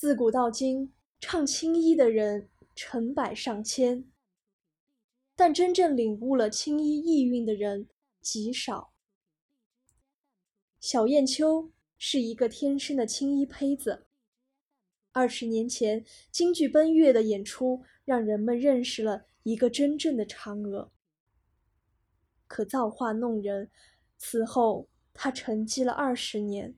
[0.00, 4.10] 自古到今，唱青衣的人成百上千，
[5.36, 7.86] 但真正领悟了青衣意蕴的人
[8.22, 8.94] 极少。
[10.80, 14.06] 小燕秋是一个天生的青衣胚子。
[15.12, 20.90] 二十年前，京剧《奔月》的演出让人们认识了一个真正的嫦娥。
[22.46, 23.70] 可造化弄人，
[24.16, 26.74] 此后他沉寂了二十年，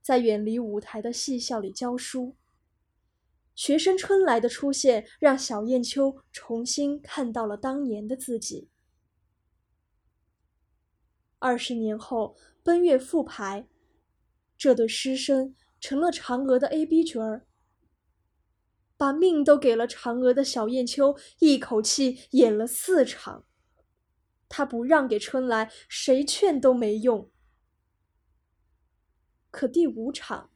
[0.00, 2.36] 在远离舞台的戏校里教书。
[3.54, 8.68] 学生春来的出现，让小燕秋重新看到了当年的自己。
[11.38, 13.66] 二十年后，《奔月》复排，
[14.56, 15.54] 这对师生。
[15.82, 17.46] 成了嫦娥的 A B 角儿，
[18.98, 23.46] 把命都给了嫦娥的小燕秋，一口气演了四场。
[24.46, 27.30] 他不让给春来，谁劝都没用。
[29.60, 30.48] 可第五场，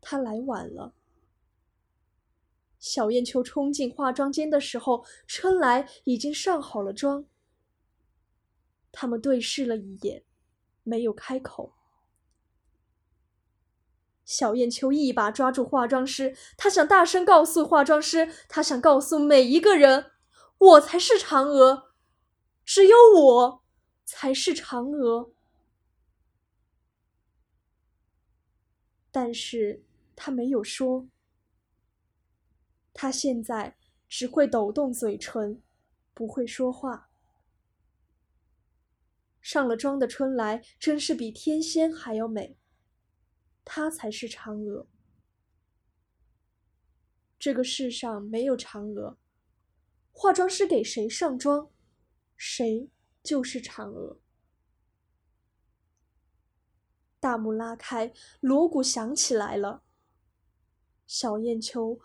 [0.00, 0.92] 他来晚了。
[2.80, 7.26] 小燕秋冲进化妆间的时候，春来已经上好了妆。
[8.90, 10.24] 他们对视了一眼，
[10.82, 11.72] 没有开口。
[14.24, 20.10] 小燕秋一把抓住化妆师，她想大声告诉化妆师，她想告诉每一个人，
[20.58, 21.92] 我才是嫦娥，
[22.64, 23.62] 只有我
[24.04, 25.30] 才是嫦娥。
[29.10, 29.82] 但是
[30.14, 31.08] 她没有说，
[32.92, 33.76] 她现在
[34.08, 35.62] 只会抖动嘴唇，
[36.14, 37.10] 不会说话。
[39.40, 42.56] 上了妆的春来，真是比天仙还要美。
[43.64, 44.86] 她才是嫦娥。
[47.38, 49.16] 这个世上没有嫦娥，
[50.12, 51.70] 化妆师给谁上妆，
[52.36, 52.90] 谁
[53.22, 54.20] 就是嫦娥。
[57.20, 59.82] 大幕拉开，锣鼓响起来了。
[61.06, 62.00] 小燕秋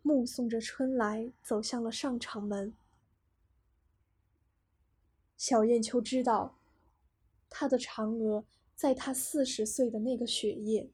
[0.00, 2.72] 目送着春来走向了上场门。
[5.36, 6.56] 小燕秋知道，
[7.48, 8.44] 他的嫦娥
[8.76, 10.90] 在他四十岁的那个雪夜。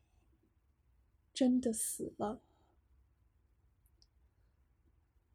[1.34, 2.41] 真的死了。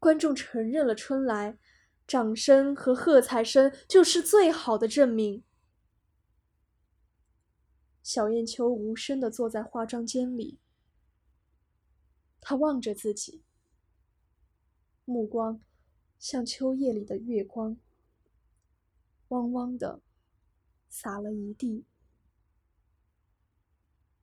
[0.00, 1.58] 观众承认了春来，
[2.08, 5.44] 掌声和喝彩声就是最好的证明。
[8.02, 10.58] 小燕秋无声的坐在化妆间里，
[12.40, 13.42] 她望着自己，
[15.04, 15.60] 目光
[16.18, 17.76] 像秋夜里的月光，
[19.28, 20.00] 汪汪的
[20.88, 21.84] 洒了一地。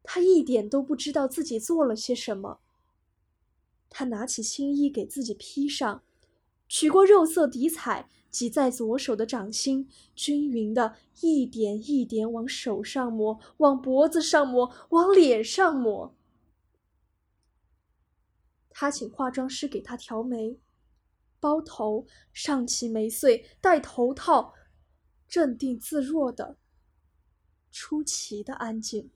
[0.03, 2.59] 他一点都不知道自己做了些什么。
[3.89, 6.03] 他拿起新衣给自己披上，
[6.69, 16.15] 取过肉色底彩，挤在左手的掌心，均匀的一点一点往手上抹，往脖子上抹，往脸上抹。
[18.69, 20.59] 他请化妆师给他调眉、
[21.39, 24.53] 包头，上起眉穗，戴头套，
[25.27, 26.55] 镇定自若的，
[27.71, 29.09] 出奇的安静。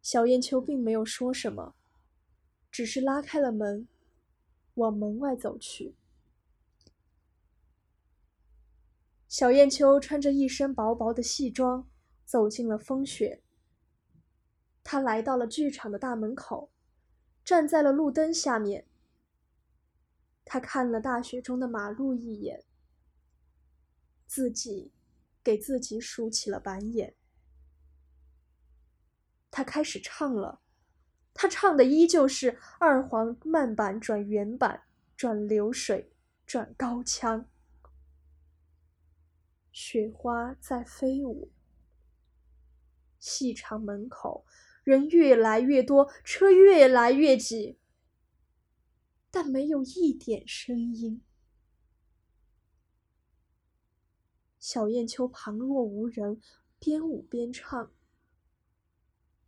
[0.00, 1.74] 小燕秋并没有说什么，
[2.70, 3.88] 只是拉开了门，
[4.74, 5.96] 往门外走去。
[9.28, 11.88] 小燕秋穿着一身薄薄的戏装，
[12.24, 13.42] 走进了风雪。
[14.82, 16.70] 她来到了剧场的大门口，
[17.44, 18.86] 站在了路灯下面。
[20.44, 22.64] 她看了大雪中的马路一眼，
[24.26, 24.92] 自己
[25.42, 27.16] 给自己数起了板眼。
[29.50, 30.60] 他开始唱了，
[31.34, 34.84] 他唱的依旧是二黄慢板转原板
[35.16, 36.12] 转流水
[36.46, 37.46] 转高腔。
[39.72, 41.50] 雪花在飞舞，
[43.18, 44.46] 戏场门口
[44.84, 47.78] 人越来越多，车越来越挤，
[49.32, 51.20] 但没有一点声音。
[54.60, 56.40] 小燕秋旁若无人，
[56.78, 57.90] 边舞边唱。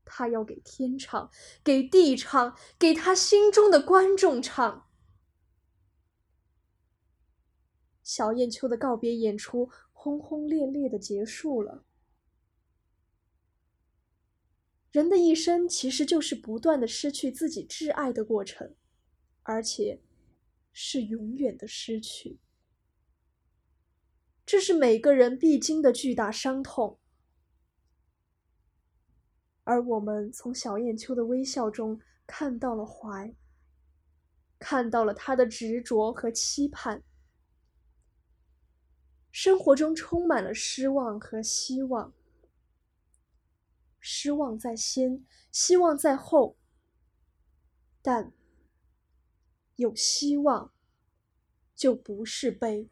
[0.06, 1.30] 他要给天唱，
[1.62, 4.88] 给地唱，给他心中的观众唱。
[8.02, 11.84] 小燕秋的告别演出轰轰烈烈的结束了。
[14.92, 18.74] 人的一生其实就是不断的失去自己挚爱的过程，
[19.42, 20.00] 而且
[20.72, 22.38] 是永远的失去。
[24.46, 27.00] 这是每个人必经的巨大伤痛。
[29.66, 33.34] 而我们从小燕秋的微笑中看到了怀，
[34.60, 37.02] 看到了他的执着和期盼。
[39.32, 42.14] 生活中充满了失望和希望，
[43.98, 46.56] 失望在先，希望在后。
[48.00, 48.32] 但
[49.74, 50.72] 有希望，
[51.74, 52.88] 就不是悲。